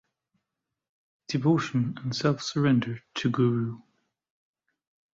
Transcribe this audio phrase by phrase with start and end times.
[1.27, 3.81] Devotion and self-surrender to guru.